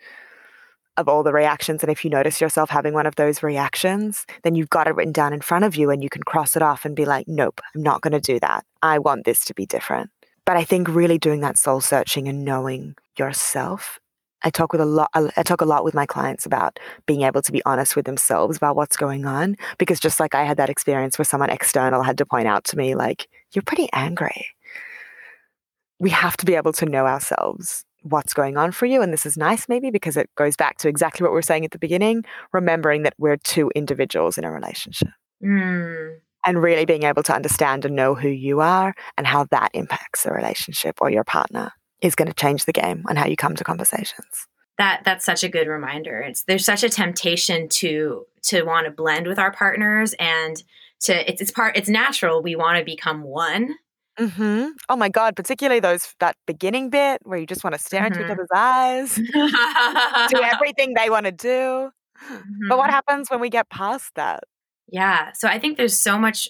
[0.98, 1.82] of all the reactions.
[1.84, 5.14] And if you notice yourself having one of those reactions, then you've got it written
[5.14, 7.62] down in front of you and you can cross it off and be like, nope,
[7.76, 8.66] I'm not going to do that.
[8.82, 10.10] I want this to be different.
[10.46, 14.00] But I think really doing that soul searching and knowing yourself.
[14.44, 17.42] I talk with a lot I talk a lot with my clients about being able
[17.42, 20.70] to be honest with themselves about what's going on because just like I had that
[20.70, 24.48] experience where someone external had to point out to me like you're pretty angry.
[26.00, 29.26] We have to be able to know ourselves what's going on for you and this
[29.26, 31.80] is nice maybe because it goes back to exactly what we were saying at the
[31.80, 32.24] beginning,
[32.54, 35.10] remembering that we're two individuals in a relationship
[35.42, 36.18] Mm.
[36.46, 40.24] and really being able to understand and know who you are and how that impacts
[40.24, 41.72] the relationship or your partner
[42.02, 44.48] is going to change the game on how you come to conversations.
[44.78, 46.22] That that's such a good reminder.
[46.22, 50.62] It's there's such a temptation to to want to blend with our partners and
[51.02, 53.76] to it's it's part it's natural we want to become one.
[54.18, 58.06] hmm Oh my God, particularly those that beginning bit where you just want to stare
[58.06, 58.32] into each Mhm.
[58.32, 59.22] other's eyes, do
[60.44, 61.92] everything they want to do.
[62.70, 62.94] But what Mhm.
[62.94, 64.44] happens when we get past that?
[64.88, 65.32] Yeah.
[65.34, 66.50] So I think there's so much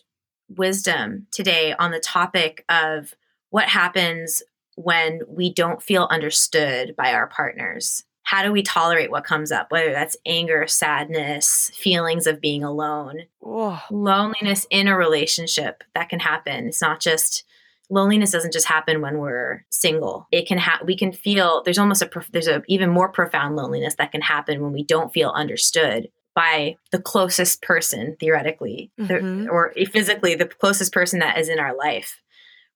[0.50, 3.14] wisdom today on the topic of
[3.50, 4.42] what happens
[4.84, 8.06] when we don't feel understood by our partners.
[8.24, 13.24] How do we tolerate what comes up, whether that's anger, sadness, feelings of being alone,
[13.92, 16.68] loneliness in a relationship that can happen.
[16.68, 17.44] It's not just
[17.90, 20.28] loneliness doesn't just happen when we're single.
[20.32, 23.56] It can have we can feel there's almost a prof- there's a even more profound
[23.56, 29.16] loneliness that can happen when we don't feel understood by the closest person theoretically the-
[29.16, 29.50] Mhm.
[29.50, 32.22] or physically the closest person that is in our life.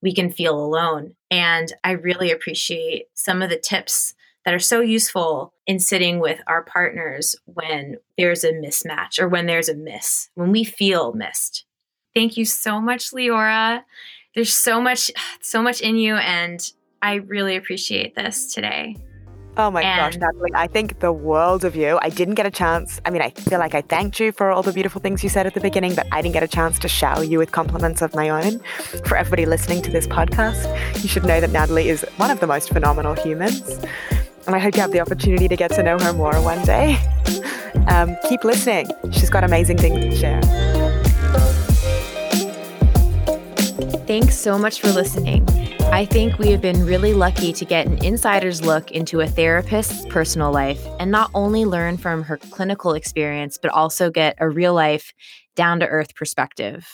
[0.03, 4.13] We can feel alone and I really appreciate some of the tips
[4.45, 9.45] that are so useful in sitting with our partners when there's a mismatch or when
[9.45, 11.65] there's a miss, when we feel missed.
[12.13, 13.83] Thank you so much, Leora.
[14.35, 16.59] There's so much, so much in you, and
[17.01, 18.95] I really appreciate this today.
[19.55, 21.99] Oh my gosh, Natalie, I think the world of you.
[22.01, 22.99] I didn't get a chance.
[23.05, 25.45] I mean, I feel like I thanked you for all the beautiful things you said
[25.45, 28.15] at the beginning, but I didn't get a chance to shower you with compliments of
[28.15, 28.59] my own.
[29.05, 30.65] For everybody listening to this podcast,
[31.03, 33.79] you should know that Natalie is one of the most phenomenal humans.
[34.47, 36.97] And I hope you have the opportunity to get to know her more one day.
[37.89, 38.89] Um, keep listening.
[39.11, 40.41] She's got amazing things to share.
[44.07, 45.47] Thanks so much for listening.
[45.93, 50.07] I think we have been really lucky to get an insider's look into a therapist's
[50.07, 54.73] personal life and not only learn from her clinical experience, but also get a real
[54.73, 55.13] life,
[55.55, 56.87] down to earth perspective.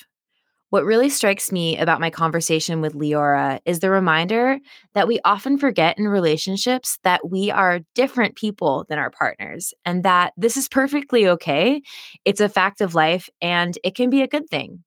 [0.70, 4.60] What really strikes me about my conversation with Leora is the reminder
[4.96, 10.04] that we often forget in relationships that we are different people than our partners and
[10.04, 11.82] that this is perfectly okay.
[12.26, 14.84] It's a fact of life and it can be a good thing.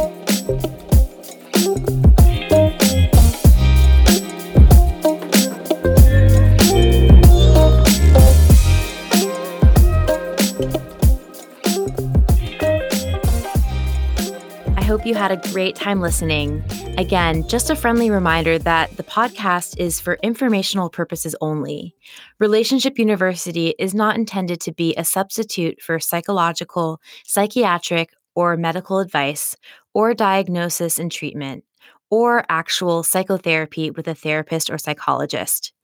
[14.88, 16.64] Hope you had a great time listening.
[16.96, 21.94] Again, just a friendly reminder that the podcast is for informational purposes only.
[22.38, 29.54] Relationship University is not intended to be a substitute for psychological, psychiatric, or medical advice,
[29.92, 31.64] or diagnosis and treatment,
[32.08, 35.74] or actual psychotherapy with a therapist or psychologist.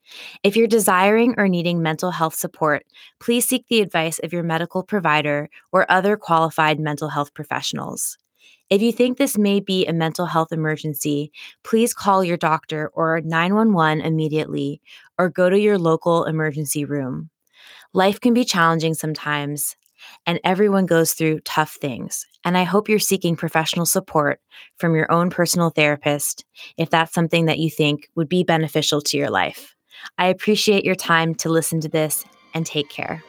[0.43, 2.87] If you're desiring or needing mental health support,
[3.21, 8.17] please seek the advice of your medical provider or other qualified mental health professionals.
[8.71, 13.21] If you think this may be a mental health emergency, please call your doctor or
[13.21, 14.81] 911 immediately
[15.19, 17.31] or go to your local emergency room.
[17.93, 19.77] Life can be challenging sometimes,
[20.27, 22.27] and everyone goes through tough things.
[22.45, 24.41] And I hope you're seeking professional support
[24.79, 26.45] from your own personal therapist
[26.77, 29.75] if that's something that you think would be beneficial to your life.
[30.19, 33.23] I appreciate your time to listen to this and take care.